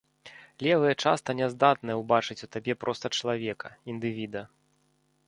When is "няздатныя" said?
1.41-1.99